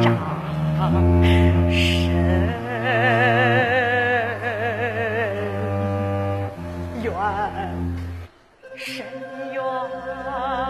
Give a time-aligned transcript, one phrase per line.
[0.00, 0.14] 长，
[1.72, 2.14] 深
[7.02, 7.12] 渊，
[8.76, 8.86] 深
[9.52, 10.67] 渊。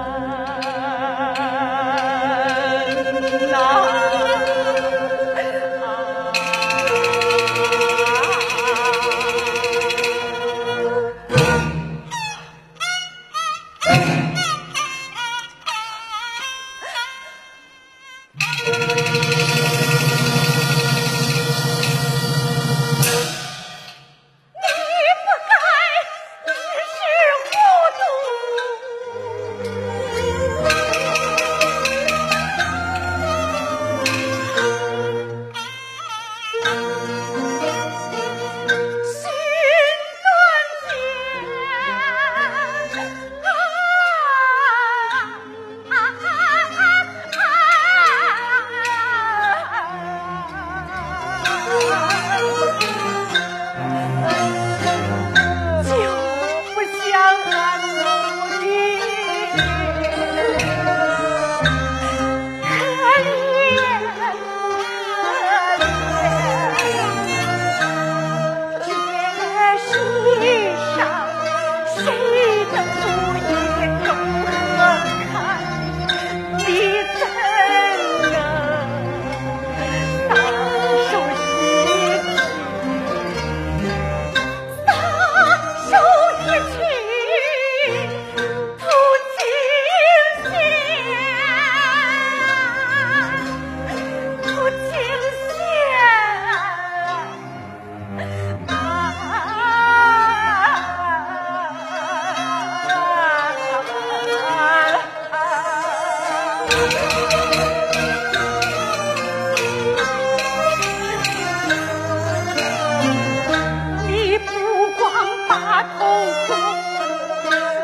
[114.07, 114.51] 你不
[114.97, 115.03] 光
[115.49, 115.99] 把痛
[116.47, 116.49] 苦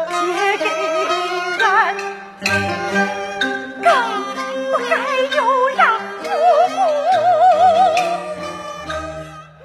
[0.09, 0.13] 借
[0.59, 0.65] 给
[1.61, 1.65] 俺，
[3.83, 3.87] 更
[4.71, 4.93] 不该
[5.37, 5.39] 又
[5.77, 5.81] 让
[6.23, 6.25] 父
[6.75, 6.77] 母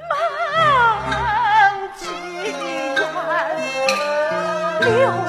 [0.09, 0.11] 蒙
[1.97, 2.01] 屈
[4.89, 5.28] 冤。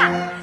[0.00, 0.39] Yeah.